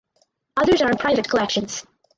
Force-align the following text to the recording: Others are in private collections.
Others 0.57 0.81
are 0.81 0.89
in 0.89 0.97
private 0.97 1.29
collections. 1.29 1.85